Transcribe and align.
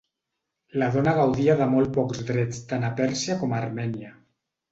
La 0.83 0.87
dona 0.95 1.11
gaudia 1.17 1.57
de 1.59 1.67
molt 1.75 1.91
pocs 1.99 2.23
drets 2.31 2.63
tant 2.71 2.87
a 2.87 2.91
Pèrsia 3.01 3.37
com 3.43 3.53
a 3.57 3.63
Armènia. 3.67 4.13